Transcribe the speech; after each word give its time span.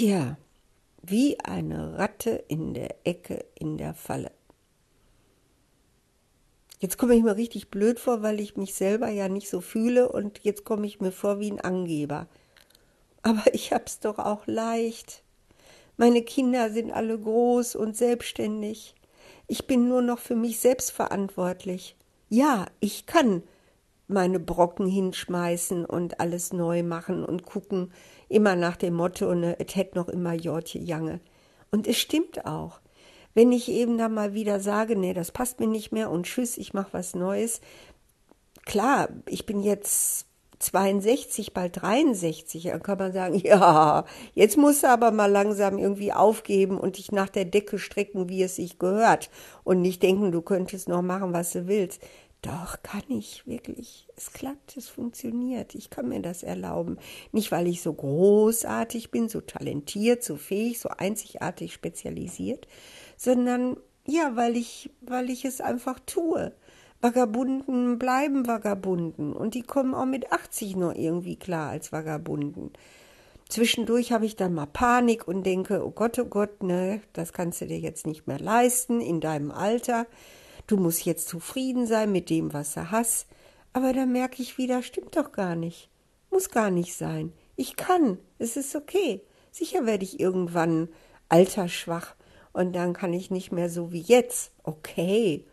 Tja, 0.00 0.38
wie 1.02 1.38
eine 1.40 1.98
Ratte 1.98 2.30
in 2.48 2.72
der 2.72 3.06
Ecke 3.06 3.44
in 3.54 3.76
der 3.76 3.92
Falle. 3.92 4.30
Jetzt 6.78 6.96
komme 6.96 7.14
ich 7.16 7.22
mir 7.22 7.36
richtig 7.36 7.70
blöd 7.70 8.00
vor, 8.00 8.22
weil 8.22 8.40
ich 8.40 8.56
mich 8.56 8.72
selber 8.72 9.10
ja 9.10 9.28
nicht 9.28 9.50
so 9.50 9.60
fühle 9.60 10.10
und 10.10 10.38
jetzt 10.42 10.64
komme 10.64 10.86
ich 10.86 11.02
mir 11.02 11.12
vor 11.12 11.38
wie 11.38 11.50
ein 11.50 11.60
Angeber. 11.60 12.28
Aber 13.20 13.42
ich 13.52 13.74
hab's 13.74 14.00
doch 14.00 14.18
auch 14.18 14.46
leicht. 14.46 15.22
Meine 15.98 16.22
Kinder 16.22 16.70
sind 16.70 16.92
alle 16.92 17.18
groß 17.18 17.76
und 17.76 17.94
selbstständig. 17.94 18.94
Ich 19.48 19.66
bin 19.66 19.86
nur 19.86 20.00
noch 20.00 20.18
für 20.18 20.34
mich 20.34 20.60
selbst 20.60 20.92
verantwortlich. 20.92 21.94
Ja, 22.30 22.64
ich 22.80 23.04
kann 23.04 23.42
meine 24.08 24.40
Brocken 24.40 24.86
hinschmeißen 24.86 25.84
und 25.84 26.20
alles 26.20 26.52
neu 26.54 26.82
machen 26.82 27.24
und 27.24 27.44
gucken, 27.44 27.92
immer 28.30 28.56
nach 28.56 28.76
dem 28.76 28.94
Motto, 28.94 29.34
ne, 29.34 29.56
es 29.58 29.76
hätte 29.76 29.98
noch 29.98 30.08
immer 30.08 30.32
Jortje 30.34 30.80
Jange. 30.80 31.20
Und 31.70 31.86
es 31.86 31.98
stimmt 31.98 32.46
auch. 32.46 32.80
Wenn 33.34 33.52
ich 33.52 33.68
eben 33.68 33.98
da 33.98 34.08
mal 34.08 34.34
wieder 34.34 34.60
sage, 34.60 34.96
nee, 34.96 35.14
das 35.14 35.30
passt 35.30 35.60
mir 35.60 35.66
nicht 35.66 35.92
mehr 35.92 36.10
und 36.10 36.26
tschüss, 36.26 36.58
ich 36.58 36.74
mache 36.74 36.92
was 36.92 37.14
Neues. 37.14 37.60
Klar, 38.64 39.08
ich 39.26 39.46
bin 39.46 39.62
jetzt 39.62 40.26
62, 40.58 41.54
bald 41.54 41.80
63, 41.80 42.64
dann 42.64 42.82
kann 42.82 42.98
man 42.98 43.12
sagen, 43.12 43.34
ja, 43.44 44.04
jetzt 44.34 44.56
musst 44.56 44.82
du 44.82 44.88
aber 44.88 45.10
mal 45.10 45.30
langsam 45.30 45.78
irgendwie 45.78 46.12
aufgeben 46.12 46.78
und 46.78 46.98
dich 46.98 47.12
nach 47.12 47.28
der 47.28 47.44
Decke 47.44 47.78
strecken, 47.78 48.28
wie 48.28 48.42
es 48.42 48.56
sich 48.56 48.78
gehört 48.78 49.30
und 49.64 49.80
nicht 49.80 50.02
denken, 50.02 50.32
du 50.32 50.42
könntest 50.42 50.88
noch 50.88 51.02
machen, 51.02 51.32
was 51.32 51.52
du 51.52 51.66
willst. 51.66 52.00
Doch, 52.42 52.82
kann 52.82 53.02
ich 53.08 53.46
wirklich. 53.46 54.08
Es 54.16 54.32
klappt, 54.32 54.76
es 54.76 54.88
funktioniert. 54.88 55.74
Ich 55.74 55.90
kann 55.90 56.08
mir 56.08 56.22
das 56.22 56.42
erlauben. 56.42 56.98
Nicht, 57.32 57.52
weil 57.52 57.66
ich 57.66 57.82
so 57.82 57.92
großartig 57.92 59.10
bin, 59.10 59.28
so 59.28 59.42
talentiert, 59.42 60.22
so 60.22 60.36
fähig, 60.36 60.80
so 60.80 60.88
einzigartig 60.88 61.74
spezialisiert, 61.74 62.66
sondern 63.16 63.76
ja, 64.06 64.36
weil 64.36 64.56
ich, 64.56 64.90
weil 65.02 65.28
ich 65.28 65.44
es 65.44 65.60
einfach 65.60 66.00
tue. 66.06 66.52
Vagabunden 67.02 67.98
bleiben 67.98 68.46
Vagabunden 68.46 69.32
und 69.32 69.54
die 69.54 69.62
kommen 69.62 69.94
auch 69.94 70.04
mit 70.04 70.32
80 70.32 70.76
noch 70.76 70.94
irgendwie 70.94 71.36
klar 71.36 71.70
als 71.70 71.92
Vagabunden. 71.92 72.72
Zwischendurch 73.48 74.12
habe 74.12 74.26
ich 74.26 74.36
dann 74.36 74.54
mal 74.54 74.66
Panik 74.66 75.26
und 75.26 75.44
denke, 75.44 75.84
oh 75.84 75.90
Gott, 75.90 76.18
oh 76.18 76.26
Gott, 76.26 76.62
ne, 76.62 77.00
das 77.12 77.32
kannst 77.32 77.60
du 77.60 77.66
dir 77.66 77.78
jetzt 77.78 78.06
nicht 78.06 78.26
mehr 78.26 78.38
leisten 78.38 79.00
in 79.00 79.20
deinem 79.20 79.50
Alter. 79.50 80.06
Du 80.70 80.76
musst 80.76 81.04
jetzt 81.04 81.26
zufrieden 81.26 81.84
sein 81.88 82.12
mit 82.12 82.30
dem, 82.30 82.52
was 82.52 82.74
du 82.74 82.92
hast. 82.92 83.26
Aber 83.72 83.92
dann 83.92 84.12
merke 84.12 84.40
ich 84.40 84.56
wieder, 84.56 84.84
stimmt 84.84 85.16
doch 85.16 85.32
gar 85.32 85.56
nicht. 85.56 85.90
Muss 86.30 86.48
gar 86.48 86.70
nicht 86.70 86.94
sein. 86.94 87.32
Ich 87.56 87.74
kann. 87.74 88.18
Es 88.38 88.56
ist 88.56 88.76
okay. 88.76 89.20
Sicher 89.50 89.84
werde 89.84 90.04
ich 90.04 90.20
irgendwann 90.20 90.88
altersschwach 91.28 92.14
und 92.52 92.72
dann 92.72 92.92
kann 92.92 93.12
ich 93.12 93.32
nicht 93.32 93.50
mehr 93.50 93.68
so 93.68 93.90
wie 93.90 94.00
jetzt. 94.00 94.52
Okay. 94.62 95.44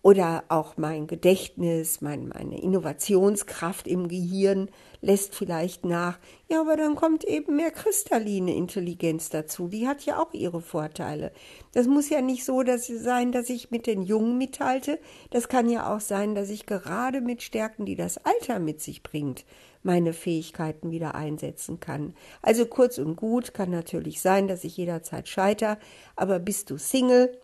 Oder 0.00 0.44
auch 0.48 0.76
mein 0.76 1.08
Gedächtnis, 1.08 2.00
mein, 2.00 2.28
meine 2.28 2.60
Innovationskraft 2.62 3.88
im 3.88 4.06
Gehirn 4.06 4.70
lässt 5.00 5.34
vielleicht 5.34 5.84
nach. 5.84 6.20
Ja, 6.48 6.60
aber 6.60 6.76
dann 6.76 6.94
kommt 6.94 7.24
eben 7.24 7.56
mehr 7.56 7.72
kristalline 7.72 8.54
Intelligenz 8.54 9.28
dazu. 9.28 9.66
Die 9.66 9.88
hat 9.88 10.02
ja 10.06 10.22
auch 10.22 10.32
ihre 10.32 10.60
Vorteile. 10.60 11.32
Das 11.72 11.88
muss 11.88 12.10
ja 12.10 12.20
nicht 12.20 12.44
so 12.44 12.62
dass 12.62 12.86
sein, 12.86 13.32
dass 13.32 13.50
ich 13.50 13.72
mit 13.72 13.88
den 13.88 14.02
Jungen 14.02 14.38
mithalte. 14.38 15.00
Das 15.30 15.48
kann 15.48 15.68
ja 15.68 15.94
auch 15.94 16.00
sein, 16.00 16.36
dass 16.36 16.48
ich 16.48 16.66
gerade 16.66 17.20
mit 17.20 17.42
Stärken, 17.42 17.84
die 17.84 17.96
das 17.96 18.18
Alter 18.18 18.60
mit 18.60 18.80
sich 18.80 19.02
bringt, 19.02 19.44
meine 19.82 20.12
Fähigkeiten 20.12 20.92
wieder 20.92 21.16
einsetzen 21.16 21.80
kann. 21.80 22.14
Also 22.40 22.66
kurz 22.66 22.98
und 22.98 23.16
gut 23.16 23.52
kann 23.52 23.70
natürlich 23.70 24.20
sein, 24.20 24.46
dass 24.46 24.62
ich 24.62 24.76
jederzeit 24.76 25.26
scheiter, 25.26 25.76
aber 26.14 26.38
bist 26.38 26.70
du 26.70 26.78
Single, 26.78 27.36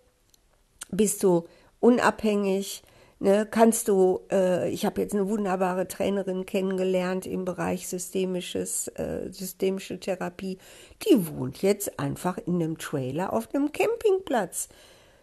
bist 0.91 1.22
du 1.25 1.44
unabhängig, 1.84 2.83
Ne, 3.21 3.47
kannst 3.49 3.89
du, 3.89 4.21
äh, 4.31 4.69
ich 4.71 4.84
habe 4.84 5.00
jetzt 5.00 5.15
eine 5.15 5.28
wunderbare 5.28 5.87
Trainerin 5.89 6.45
kennengelernt 6.45 7.27
im 7.27 7.45
Bereich 7.45 7.89
systemisches, 7.89 8.89
äh, 8.89 9.31
systemische 9.31 9.99
Therapie, 10.00 10.59
die 11.06 11.28
wohnt 11.28 11.62
jetzt 11.62 11.99
einfach 11.99 12.39
in 12.39 12.56
einem 12.56 12.77
Trailer 12.77 13.33
auf 13.33 13.55
einem 13.55 13.72
Campingplatz. 13.72 14.69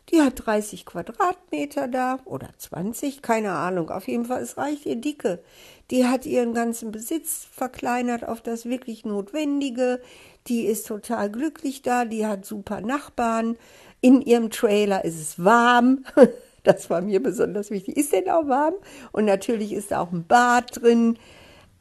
Die 0.10 0.22
hat 0.22 0.46
30 0.48 0.86
Quadratmeter 0.86 1.88
da 1.88 2.20
oder 2.26 2.50
20, 2.58 3.22
keine 3.22 3.52
Ahnung. 3.52 3.90
Auf 3.92 4.08
jeden 4.08 4.26
Fall, 4.26 4.42
es 4.42 4.58
reicht 4.58 4.86
ihr 4.86 4.96
dicke. 4.96 5.44
Die 5.92 6.08
hat 6.08 6.26
ihren 6.26 6.54
ganzen 6.54 6.92
Besitz 6.92 7.46
verkleinert 7.52 8.28
auf 8.28 8.42
das 8.42 8.66
wirklich 8.66 9.06
Notwendige. 9.06 10.02
Die 10.48 10.66
ist 10.66 10.88
total 10.88 11.30
glücklich 11.30 11.82
da. 11.82 12.06
Die 12.06 12.26
hat 12.26 12.46
super 12.46 12.82
Nachbarn. 12.82 13.58
In 14.02 14.22
ihrem 14.22 14.50
Trailer 14.50 15.06
ist 15.06 15.22
es 15.22 15.44
warm. 15.44 16.04
Das 16.64 16.90
war 16.90 17.02
mir 17.02 17.22
besonders 17.22 17.72
wichtig. 17.72 17.98
Ist 17.98 18.14
denn 18.14 18.30
auch 18.30 18.48
warm? 18.48 18.76
Und 19.12 19.26
natürlich 19.26 19.74
ist 19.74 19.92
da 19.92 20.02
auch 20.02 20.12
ein 20.12 20.26
Bad 20.28 20.82
drin. 20.82 21.18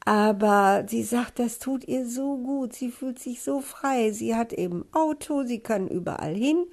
Aber 0.03 0.85
sie 0.87 1.03
sagt, 1.03 1.37
das 1.39 1.59
tut 1.59 1.87
ihr 1.87 2.07
so 2.07 2.37
gut. 2.37 2.73
Sie 2.73 2.89
fühlt 2.89 3.19
sich 3.19 3.43
so 3.43 3.61
frei. 3.61 4.11
Sie 4.11 4.35
hat 4.35 4.53
eben 4.53 4.85
Auto, 4.91 5.43
sie 5.43 5.59
kann 5.59 5.87
überall 5.87 6.33
hin. 6.33 6.65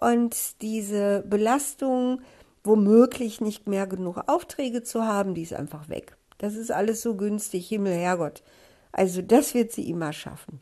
Und 0.00 0.62
diese 0.62 1.22
Belastung, 1.28 2.22
womöglich 2.64 3.40
nicht 3.40 3.68
mehr 3.68 3.86
genug 3.86 4.16
Aufträge 4.26 4.82
zu 4.82 5.04
haben, 5.04 5.34
die 5.34 5.42
ist 5.42 5.52
einfach 5.52 5.88
weg. 5.88 6.16
Das 6.38 6.54
ist 6.54 6.72
alles 6.72 7.02
so 7.02 7.16
günstig, 7.16 7.68
Himmel, 7.68 7.94
Herrgott. 7.94 8.42
Also 8.90 9.22
das 9.22 9.54
wird 9.54 9.72
sie 9.72 9.88
immer 9.88 10.12
schaffen. 10.12 10.60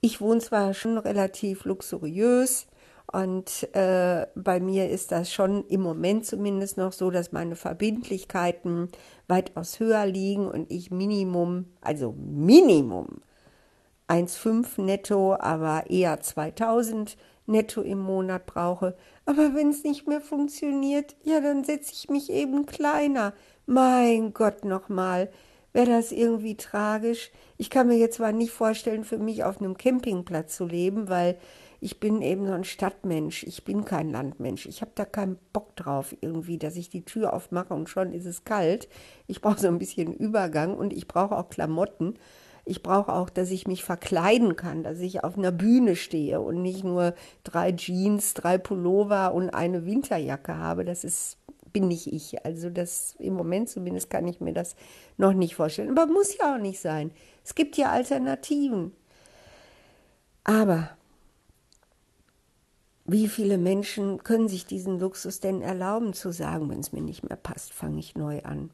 Ich 0.00 0.20
wohne 0.20 0.40
zwar 0.40 0.72
schon 0.72 0.98
relativ 0.98 1.64
luxuriös, 1.64 2.66
und 3.12 3.68
äh, 3.74 4.26
bei 4.34 4.60
mir 4.60 4.90
ist 4.90 5.12
das 5.12 5.32
schon 5.32 5.64
im 5.68 5.80
Moment 5.80 6.26
zumindest 6.26 6.76
noch 6.76 6.92
so, 6.92 7.10
dass 7.10 7.32
meine 7.32 7.54
Verbindlichkeiten 7.54 8.88
weitaus 9.28 9.78
höher 9.78 10.06
liegen 10.06 10.48
und 10.48 10.70
ich 10.70 10.90
Minimum, 10.90 11.66
also 11.80 12.14
Minimum 12.18 13.20
1,5 14.08 14.82
netto, 14.82 15.34
aber 15.34 15.88
eher 15.88 16.20
2000 16.20 17.16
netto 17.46 17.82
im 17.82 18.00
Monat 18.00 18.46
brauche. 18.46 18.96
Aber 19.24 19.54
wenn 19.54 19.70
es 19.70 19.84
nicht 19.84 20.06
mehr 20.06 20.20
funktioniert, 20.20 21.16
ja, 21.22 21.40
dann 21.40 21.64
setze 21.64 21.92
ich 21.92 22.08
mich 22.08 22.30
eben 22.30 22.66
kleiner. 22.66 23.34
Mein 23.66 24.32
Gott 24.32 24.64
nochmal, 24.64 25.30
wäre 25.72 25.90
das 25.90 26.12
irgendwie 26.12 26.56
tragisch. 26.56 27.30
Ich 27.56 27.70
kann 27.70 27.88
mir 27.88 27.98
jetzt 27.98 28.16
zwar 28.16 28.32
nicht 28.32 28.50
vorstellen, 28.50 29.04
für 29.04 29.18
mich 29.18 29.44
auf 29.44 29.60
einem 29.60 29.76
Campingplatz 29.76 30.56
zu 30.56 30.66
leben, 30.66 31.08
weil 31.08 31.36
ich 31.80 32.00
bin 32.00 32.22
eben 32.22 32.46
so 32.46 32.52
ein 32.52 32.64
Stadtmensch, 32.64 33.42
ich 33.44 33.64
bin 33.64 33.84
kein 33.84 34.10
Landmensch. 34.10 34.66
Ich 34.66 34.80
habe 34.80 34.92
da 34.94 35.04
keinen 35.04 35.38
Bock 35.52 35.76
drauf 35.76 36.14
irgendwie, 36.20 36.58
dass 36.58 36.76
ich 36.76 36.90
die 36.90 37.04
Tür 37.04 37.32
aufmache 37.32 37.74
und 37.74 37.88
schon 37.88 38.12
ist 38.12 38.26
es 38.26 38.44
kalt. 38.44 38.88
Ich 39.26 39.40
brauche 39.40 39.60
so 39.60 39.68
ein 39.68 39.78
bisschen 39.78 40.12
Übergang 40.14 40.76
und 40.76 40.92
ich 40.92 41.08
brauche 41.08 41.36
auch 41.36 41.48
Klamotten. 41.48 42.14
Ich 42.64 42.82
brauche 42.82 43.12
auch, 43.12 43.30
dass 43.30 43.52
ich 43.52 43.68
mich 43.68 43.84
verkleiden 43.84 44.56
kann, 44.56 44.82
dass 44.82 44.98
ich 44.98 45.22
auf 45.22 45.38
einer 45.38 45.52
Bühne 45.52 45.94
stehe 45.94 46.40
und 46.40 46.62
nicht 46.62 46.82
nur 46.82 47.14
drei 47.44 47.70
Jeans, 47.70 48.34
drei 48.34 48.58
Pullover 48.58 49.32
und 49.34 49.50
eine 49.50 49.86
Winterjacke 49.86 50.56
habe. 50.56 50.84
Das 50.84 51.04
ist 51.04 51.38
bin 51.76 51.88
nicht 51.88 52.10
ich. 52.10 52.42
Also 52.42 52.70
das 52.70 53.16
im 53.18 53.34
Moment 53.34 53.68
zumindest 53.68 54.08
kann 54.08 54.26
ich 54.26 54.40
mir 54.40 54.54
das 54.54 54.76
noch 55.18 55.34
nicht 55.34 55.56
vorstellen. 55.56 55.90
Aber 55.90 56.10
muss 56.10 56.34
ja 56.38 56.54
auch 56.54 56.58
nicht 56.58 56.80
sein. 56.80 57.10
Es 57.44 57.54
gibt 57.54 57.76
ja 57.76 57.90
Alternativen. 57.90 58.92
Aber 60.42 60.95
wie 63.06 63.28
viele 63.28 63.56
Menschen 63.56 64.22
können 64.24 64.48
sich 64.48 64.66
diesen 64.66 64.98
Luxus 64.98 65.40
denn 65.40 65.62
erlauben 65.62 66.12
zu 66.12 66.32
sagen, 66.32 66.68
wenn 66.68 66.80
es 66.80 66.92
mir 66.92 67.02
nicht 67.02 67.22
mehr 67.28 67.36
passt, 67.36 67.72
fange 67.72 68.00
ich 68.00 68.16
neu 68.16 68.42
an? 68.42 68.70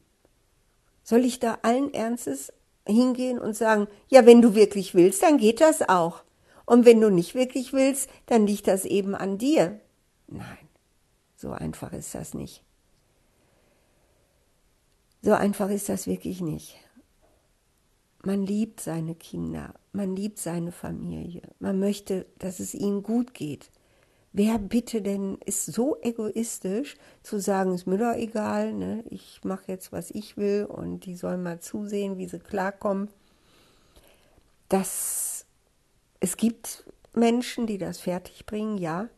Soll 1.02 1.24
ich 1.24 1.38
da 1.38 1.58
allen 1.62 1.92
Ernstes 1.92 2.52
hingehen 2.86 3.38
und 3.38 3.54
sagen, 3.54 3.88
ja, 4.08 4.24
wenn 4.24 4.40
du 4.40 4.54
wirklich 4.54 4.94
willst, 4.94 5.22
dann 5.22 5.36
geht 5.36 5.60
das 5.60 5.88
auch. 5.88 6.24
Und 6.64 6.86
wenn 6.86 7.00
du 7.00 7.10
nicht 7.10 7.34
wirklich 7.34 7.72
willst, 7.72 8.08
dann 8.26 8.46
liegt 8.46 8.68
das 8.68 8.84
eben 8.84 9.14
an 9.14 9.36
dir. 9.36 9.80
Nein, 10.28 10.68
so 11.36 11.50
einfach 11.50 11.92
ist 11.92 12.14
das 12.14 12.34
nicht. 12.34 12.62
So 15.20 15.32
einfach 15.32 15.70
ist 15.70 15.88
das 15.88 16.06
wirklich 16.06 16.40
nicht. 16.40 16.76
Man 18.24 18.46
liebt 18.46 18.80
seine 18.80 19.14
Kinder, 19.14 19.74
man 19.92 20.16
liebt 20.16 20.38
seine 20.38 20.72
Familie, 20.72 21.42
man 21.58 21.78
möchte, 21.78 22.26
dass 22.38 22.60
es 22.60 22.72
ihnen 22.72 23.02
gut 23.02 23.34
geht. 23.34 23.70
Wer 24.34 24.58
bitte 24.58 25.02
denn 25.02 25.36
ist 25.44 25.66
so 25.66 25.98
egoistisch 26.00 26.96
zu 27.22 27.38
sagen, 27.38 27.74
ist 27.74 27.86
mir 27.86 27.98
doch 27.98 28.14
egal, 28.14 28.72
ne? 28.72 29.04
ich 29.10 29.40
mache 29.44 29.64
jetzt, 29.68 29.92
was 29.92 30.10
ich 30.10 30.38
will 30.38 30.64
und 30.64 31.00
die 31.00 31.16
sollen 31.16 31.42
mal 31.42 31.60
zusehen, 31.60 32.16
wie 32.16 32.26
sie 32.26 32.38
klarkommen. 32.38 33.08
Das, 34.70 35.44
es 36.20 36.38
gibt 36.38 36.84
Menschen, 37.12 37.66
die 37.66 37.76
das 37.76 38.00
fertigbringen, 38.00 38.78
ja, 38.78 39.10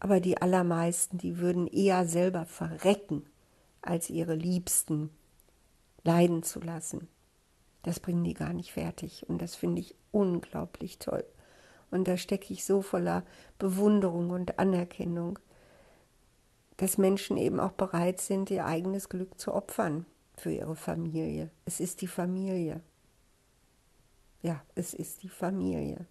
aber 0.00 0.20
die 0.20 0.40
allermeisten, 0.40 1.18
die 1.18 1.38
würden 1.38 1.66
eher 1.66 2.06
selber 2.06 2.46
verrecken, 2.46 3.26
als 3.82 4.08
ihre 4.08 4.34
Liebsten 4.34 5.10
leiden 6.02 6.42
zu 6.42 6.60
lassen. 6.60 7.08
Das 7.82 8.00
bringen 8.00 8.24
die 8.24 8.34
gar 8.34 8.54
nicht 8.54 8.72
fertig 8.72 9.28
und 9.28 9.42
das 9.42 9.54
finde 9.54 9.82
ich 9.82 9.94
unglaublich 10.12 10.98
toll. 10.98 11.24
Und 11.92 12.08
da 12.08 12.16
stecke 12.16 12.52
ich 12.52 12.64
so 12.64 12.82
voller 12.82 13.22
Bewunderung 13.58 14.30
und 14.30 14.58
Anerkennung, 14.58 15.38
dass 16.78 16.98
Menschen 16.98 17.36
eben 17.36 17.60
auch 17.60 17.72
bereit 17.72 18.20
sind, 18.20 18.50
ihr 18.50 18.64
eigenes 18.64 19.08
Glück 19.08 19.38
zu 19.38 19.54
opfern 19.54 20.06
für 20.36 20.50
ihre 20.50 20.74
Familie. 20.74 21.50
Es 21.66 21.78
ist 21.78 22.00
die 22.00 22.08
Familie. 22.08 22.80
Ja, 24.40 24.62
es 24.74 24.94
ist 24.94 25.22
die 25.22 25.28
Familie. 25.28 26.06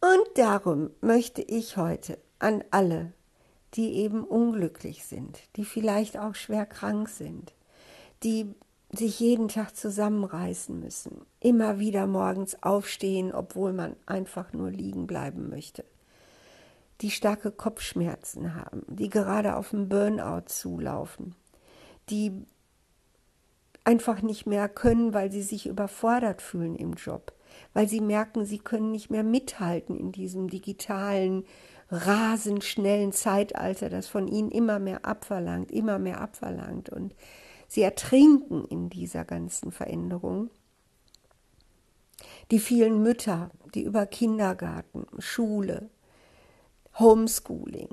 Und 0.00 0.26
darum 0.36 0.90
möchte 1.00 1.40
ich 1.40 1.76
heute 1.76 2.18
an 2.38 2.62
alle, 2.72 3.12
die 3.74 3.94
eben 3.94 4.24
unglücklich 4.24 5.04
sind, 5.04 5.40
die 5.56 5.64
vielleicht 5.64 6.18
auch 6.18 6.34
schwer 6.34 6.66
krank 6.66 7.08
sind, 7.08 7.54
die 8.24 8.54
sich 8.96 9.20
jeden 9.20 9.48
Tag 9.48 9.76
zusammenreißen 9.76 10.78
müssen, 10.78 11.22
immer 11.40 11.78
wieder 11.78 12.06
morgens 12.06 12.62
aufstehen, 12.62 13.32
obwohl 13.32 13.72
man 13.72 13.96
einfach 14.06 14.52
nur 14.52 14.70
liegen 14.70 15.06
bleiben 15.06 15.48
möchte, 15.48 15.84
die 17.00 17.10
starke 17.10 17.50
Kopfschmerzen 17.50 18.54
haben, 18.54 18.82
die 18.88 19.08
gerade 19.08 19.56
auf 19.56 19.70
den 19.70 19.88
Burnout 19.88 20.44
zulaufen, 20.46 21.34
die 22.10 22.44
einfach 23.84 24.22
nicht 24.22 24.46
mehr 24.46 24.68
können, 24.68 25.14
weil 25.14 25.30
sie 25.30 25.42
sich 25.42 25.66
überfordert 25.66 26.42
fühlen 26.42 26.74
im 26.76 26.94
Job, 26.94 27.32
weil 27.72 27.88
sie 27.88 28.00
merken, 28.00 28.44
sie 28.44 28.58
können 28.58 28.90
nicht 28.90 29.10
mehr 29.10 29.22
mithalten 29.22 29.96
in 29.96 30.12
diesem 30.12 30.48
digitalen, 30.48 31.44
rasend 31.90 32.64
schnellen 32.64 33.12
Zeitalter, 33.12 33.90
das 33.90 34.08
von 34.08 34.26
ihnen 34.26 34.50
immer 34.50 34.78
mehr 34.78 35.04
abverlangt, 35.04 35.70
immer 35.70 35.98
mehr 35.98 36.20
abverlangt. 36.20 36.88
Und 36.88 37.14
Sie 37.74 37.82
ertrinken 37.82 38.64
in 38.66 38.88
dieser 38.88 39.24
ganzen 39.24 39.72
Veränderung. 39.72 40.48
Die 42.52 42.60
vielen 42.60 43.02
Mütter, 43.02 43.50
die 43.74 43.82
über 43.82 44.06
Kindergarten, 44.06 45.06
Schule, 45.18 45.90
Homeschooling 47.00 47.88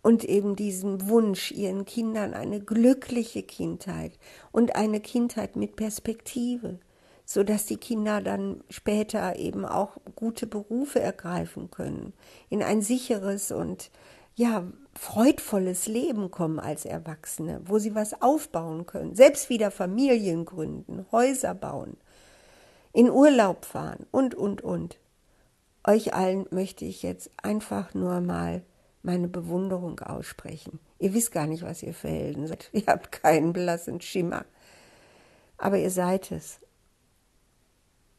und 0.00 0.24
eben 0.24 0.56
diesen 0.56 1.06
Wunsch, 1.06 1.52
ihren 1.52 1.84
Kindern 1.84 2.32
eine 2.32 2.60
glückliche 2.60 3.42
Kindheit 3.42 4.18
und 4.52 4.74
eine 4.74 5.00
Kindheit 5.00 5.54
mit 5.54 5.76
Perspektive, 5.76 6.78
so 7.26 7.44
dass 7.44 7.66
die 7.66 7.76
Kinder 7.76 8.22
dann 8.22 8.64
später 8.70 9.36
eben 9.36 9.66
auch 9.66 9.98
gute 10.16 10.46
Berufe 10.46 11.00
ergreifen 11.00 11.70
können, 11.70 12.14
in 12.48 12.62
ein 12.62 12.80
sicheres 12.80 13.52
und 13.52 13.90
ja, 14.34 14.64
freudvolles 14.94 15.86
Leben 15.86 16.30
kommen 16.30 16.58
als 16.58 16.84
Erwachsene, 16.84 17.60
wo 17.64 17.78
sie 17.78 17.94
was 17.94 18.20
aufbauen 18.20 18.86
können, 18.86 19.14
selbst 19.14 19.48
wieder 19.48 19.70
Familien 19.70 20.44
gründen, 20.44 21.06
Häuser 21.12 21.54
bauen, 21.54 21.96
in 22.92 23.10
Urlaub 23.10 23.64
fahren 23.64 24.06
und, 24.10 24.34
und, 24.34 24.62
und. 24.62 24.98
Euch 25.86 26.14
allen 26.14 26.46
möchte 26.50 26.84
ich 26.84 27.02
jetzt 27.02 27.30
einfach 27.42 27.92
nur 27.94 28.20
mal 28.20 28.62
meine 29.02 29.28
Bewunderung 29.28 30.00
aussprechen. 30.00 30.80
Ihr 30.98 31.12
wisst 31.12 31.32
gar 31.32 31.46
nicht, 31.46 31.62
was 31.62 31.82
ihr 31.82 31.92
für 31.92 32.08
Helden 32.08 32.46
seid. 32.46 32.70
Ihr 32.72 32.86
habt 32.86 33.12
keinen 33.12 33.52
blassen 33.52 34.00
Schimmer. 34.00 34.46
Aber 35.58 35.78
ihr 35.78 35.90
seid 35.90 36.32
es 36.32 36.58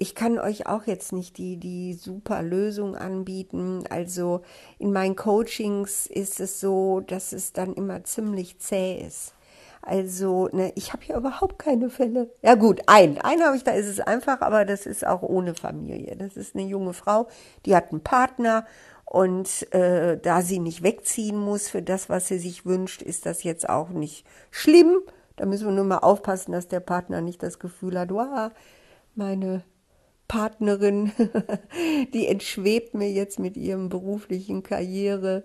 ich 0.05 0.13
kann 0.13 0.37
euch 0.37 0.67
auch 0.67 0.85
jetzt 0.85 1.13
nicht 1.13 1.39
die, 1.39 1.57
die 1.57 1.95
super 1.95 2.43
Lösung 2.43 2.95
anbieten. 2.95 3.85
Also 3.89 4.41
in 4.77 4.93
meinen 4.93 5.15
Coachings 5.15 6.05
ist 6.05 6.39
es 6.39 6.59
so, 6.59 6.99
dass 6.99 7.33
es 7.33 7.53
dann 7.53 7.73
immer 7.73 8.03
ziemlich 8.03 8.59
zäh 8.59 9.03
ist. 9.03 9.33
Also, 9.81 10.47
ne, 10.51 10.71
ich 10.75 10.93
habe 10.93 11.03
hier 11.03 11.15
überhaupt 11.15 11.57
keine 11.57 11.89
Fälle. 11.89 12.29
Ja 12.43 12.53
gut, 12.53 12.81
ein, 12.85 13.17
ein 13.17 13.41
habe 13.41 13.57
ich, 13.57 13.63
da 13.63 13.71
ist 13.71 13.87
es 13.87 13.99
einfach, 13.99 14.41
aber 14.41 14.63
das 14.63 14.85
ist 14.85 15.07
auch 15.07 15.23
ohne 15.23 15.55
Familie. 15.55 16.15
Das 16.15 16.37
ist 16.37 16.55
eine 16.55 16.65
junge 16.65 16.93
Frau, 16.93 17.27
die 17.65 17.75
hat 17.75 17.89
einen 17.91 18.03
Partner 18.03 18.67
und 19.05 19.73
äh, 19.73 20.19
da 20.19 20.43
sie 20.43 20.59
nicht 20.59 20.83
wegziehen 20.83 21.39
muss 21.39 21.67
für 21.67 21.81
das, 21.81 22.09
was 22.09 22.27
sie 22.27 22.37
sich 22.37 22.63
wünscht, 22.67 23.01
ist 23.01 23.25
das 23.25 23.41
jetzt 23.41 23.67
auch 23.67 23.89
nicht 23.89 24.23
schlimm. 24.51 24.99
Da 25.35 25.47
müssen 25.47 25.65
wir 25.65 25.73
nur 25.73 25.83
mal 25.83 25.97
aufpassen, 25.97 26.51
dass 26.51 26.67
der 26.67 26.79
Partner 26.79 27.21
nicht 27.21 27.41
das 27.41 27.57
Gefühl 27.57 27.97
hat, 27.99 28.11
wow, 28.11 28.51
meine 29.15 29.63
Partnerin, 30.27 31.11
die 32.13 32.27
entschwebt 32.27 32.93
mir 32.93 33.11
jetzt 33.11 33.39
mit 33.39 33.57
ihrem 33.57 33.89
beruflichen 33.89 34.63
Karriere 34.63 35.43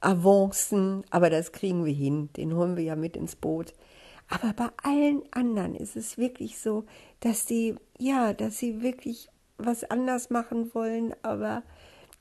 Avancen, 0.00 1.02
aber 1.10 1.30
das 1.30 1.52
kriegen 1.52 1.84
wir 1.84 1.92
hin, 1.92 2.28
den 2.36 2.54
holen 2.54 2.76
wir 2.76 2.84
ja 2.84 2.96
mit 2.96 3.16
ins 3.16 3.36
Boot. 3.36 3.72
Aber 4.28 4.52
bei 4.52 4.68
allen 4.82 5.22
anderen 5.32 5.74
ist 5.74 5.96
es 5.96 6.18
wirklich 6.18 6.58
so, 6.58 6.84
dass 7.20 7.46
sie, 7.46 7.76
ja, 7.98 8.32
dass 8.32 8.58
sie 8.58 8.82
wirklich 8.82 9.28
was 9.58 9.84
anders 9.84 10.30
machen 10.30 10.74
wollen, 10.74 11.14
aber 11.22 11.62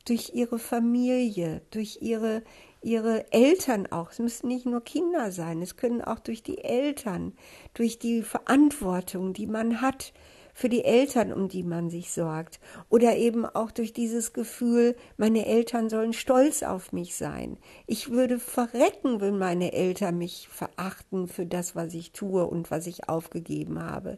durch 0.06 0.32
ihre 0.34 0.60
Familie, 0.60 1.62
durch 1.72 2.00
ihre, 2.02 2.44
ihre 2.82 3.32
Eltern 3.32 3.88
auch. 3.88 4.12
Es 4.12 4.20
müssen 4.20 4.48
nicht 4.48 4.66
nur 4.66 4.82
Kinder 4.82 5.32
sein, 5.32 5.62
es 5.62 5.78
können 5.78 6.02
auch 6.02 6.20
durch 6.20 6.44
die 6.44 6.64
Eltern, 6.64 7.34
durch 7.74 8.00
die 8.00 8.22
Verantwortung, 8.22 9.34
die 9.34 9.48
man 9.48 9.82
hat, 9.82 10.14
für 10.54 10.70
die 10.70 10.84
Eltern, 10.84 11.34
um 11.34 11.48
die 11.50 11.64
man 11.64 11.90
sich 11.90 12.12
sorgt. 12.12 12.60
Oder 12.90 13.18
eben 13.18 13.46
auch 13.46 13.72
durch 13.72 13.94
dieses 13.94 14.34
Gefühl, 14.34 14.96
meine 15.18 15.46
Eltern 15.46 15.90
sollen 15.90 16.14
stolz 16.14 16.64
auf 16.64 16.94
mich 16.94 17.16
sein. 17.16 17.58
Ich 17.88 18.12
würde 18.12 18.40
verrecken, 18.40 19.20
wenn 19.20 19.38
meine 19.38 19.74
Eltern 19.74 20.18
mich 20.18 20.48
verachten 20.50 21.28
für 21.28 21.46
das, 21.46 21.76
was 21.76 21.94
ich 21.94 22.12
tue 22.12 22.46
und 22.46 22.72
was 22.72 22.88
ich 22.88 23.10
aufgegeben 23.10 23.82
habe. 23.82 24.18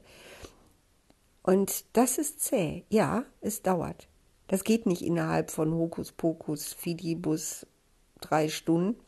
Und 1.41 1.85
das 1.93 2.17
ist 2.17 2.41
zäh. 2.41 2.83
Ja, 2.89 3.23
es 3.41 3.61
dauert. 3.61 4.07
Das 4.47 4.63
geht 4.63 4.85
nicht 4.85 5.01
innerhalb 5.01 5.51
von 5.51 5.73
Hokuspokus, 5.73 6.73
Fidibus, 6.73 7.65
drei 8.21 8.49
Stunden. 8.49 8.99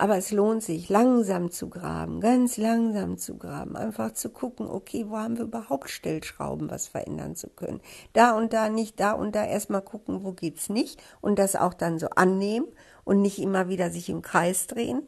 Aber 0.00 0.16
es 0.16 0.30
lohnt 0.30 0.62
sich, 0.62 0.88
langsam 0.88 1.50
zu 1.50 1.68
graben, 1.68 2.20
ganz 2.20 2.56
langsam 2.56 3.18
zu 3.18 3.36
graben, 3.36 3.74
einfach 3.74 4.12
zu 4.12 4.30
gucken, 4.30 4.68
okay, 4.68 5.06
wo 5.08 5.16
haben 5.16 5.36
wir 5.36 5.44
überhaupt 5.44 5.90
Stellschrauben, 5.90 6.70
was 6.70 6.86
verändern 6.86 7.34
zu 7.34 7.48
können. 7.48 7.80
Da 8.12 8.36
und 8.36 8.52
da 8.52 8.68
nicht, 8.68 9.00
da 9.00 9.10
und 9.10 9.34
da 9.34 9.44
erstmal 9.44 9.82
gucken, 9.82 10.22
wo 10.22 10.30
geht's 10.30 10.68
nicht 10.68 11.02
und 11.20 11.40
das 11.40 11.56
auch 11.56 11.74
dann 11.74 11.98
so 11.98 12.10
annehmen 12.10 12.68
und 13.02 13.22
nicht 13.22 13.40
immer 13.40 13.68
wieder 13.68 13.90
sich 13.90 14.08
im 14.08 14.22
Kreis 14.22 14.68
drehen. 14.68 15.02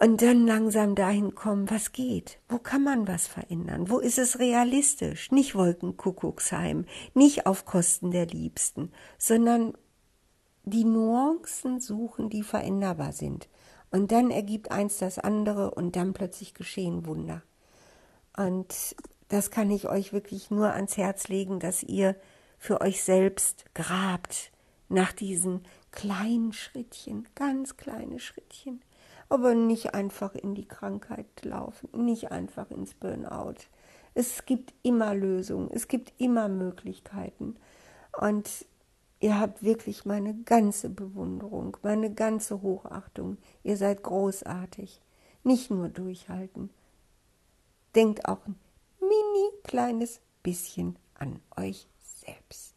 Und 0.00 0.22
dann 0.22 0.46
langsam 0.46 0.94
dahin 0.94 1.34
kommen, 1.34 1.68
was 1.68 1.90
geht? 1.90 2.38
Wo 2.48 2.58
kann 2.58 2.84
man 2.84 3.08
was 3.08 3.26
verändern? 3.26 3.90
Wo 3.90 3.98
ist 3.98 4.18
es 4.18 4.38
realistisch? 4.38 5.32
Nicht 5.32 5.56
Wolkenkuckucksheim, 5.56 6.84
nicht 7.14 7.46
auf 7.46 7.64
Kosten 7.64 8.12
der 8.12 8.26
Liebsten, 8.26 8.92
sondern 9.18 9.74
die 10.64 10.84
Nuancen 10.84 11.80
suchen, 11.80 12.30
die 12.30 12.42
veränderbar 12.42 13.12
sind. 13.12 13.48
Und 13.90 14.12
dann 14.12 14.30
ergibt 14.30 14.70
eins 14.70 14.98
das 14.98 15.18
andere 15.18 15.72
und 15.72 15.96
dann 15.96 16.12
plötzlich 16.12 16.54
geschehen 16.54 17.06
Wunder. 17.06 17.42
Und 18.36 18.96
das 19.28 19.50
kann 19.50 19.70
ich 19.70 19.88
euch 19.88 20.12
wirklich 20.12 20.50
nur 20.50 20.72
ans 20.72 20.96
Herz 20.96 21.28
legen, 21.28 21.60
dass 21.60 21.82
ihr 21.82 22.16
für 22.58 22.80
euch 22.80 23.02
selbst 23.02 23.64
grabt 23.74 24.52
nach 24.88 25.12
diesen 25.12 25.62
kleinen 25.92 26.52
Schrittchen, 26.52 27.28
ganz 27.34 27.76
kleine 27.76 28.18
Schrittchen, 28.18 28.82
aber 29.28 29.54
nicht 29.54 29.94
einfach 29.94 30.34
in 30.34 30.54
die 30.54 30.66
Krankheit 30.66 31.26
laufen, 31.42 31.88
nicht 32.04 32.32
einfach 32.32 32.70
ins 32.70 32.94
Burnout. 32.94 33.54
Es 34.14 34.44
gibt 34.44 34.74
immer 34.82 35.14
Lösungen, 35.14 35.70
es 35.72 35.88
gibt 35.88 36.12
immer 36.18 36.48
Möglichkeiten. 36.48 37.56
Und 38.20 38.66
Ihr 39.20 39.38
habt 39.38 39.62
wirklich 39.62 40.06
meine 40.06 40.34
ganze 40.44 40.88
Bewunderung, 40.88 41.76
meine 41.82 42.12
ganze 42.12 42.62
Hochachtung. 42.62 43.36
Ihr 43.62 43.76
seid 43.76 44.02
großartig. 44.02 45.02
Nicht 45.44 45.70
nur 45.70 45.88
durchhalten. 45.90 46.70
Denkt 47.94 48.26
auch 48.26 48.46
ein 48.46 48.58
mini 48.98 49.50
kleines 49.62 50.20
bisschen 50.42 50.96
an 51.14 51.40
euch 51.56 51.86
selbst. 52.00 52.69